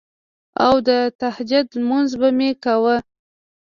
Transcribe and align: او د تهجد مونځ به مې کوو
او 0.65 0.75
د 0.87 0.89
تهجد 1.19 1.67
مونځ 1.87 2.09
به 2.19 2.29
مې 2.37 2.49
کوو 2.63 2.95